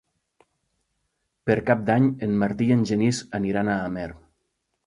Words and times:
Per 1.51 1.57
Cap 1.69 1.85
d'Any 1.89 2.09
en 2.29 2.35
Martí 2.45 2.71
i 2.71 2.75
en 2.79 2.83
Genís 2.93 3.23
aniran 3.41 3.73
a 3.75 3.81
Amer. 3.91 4.09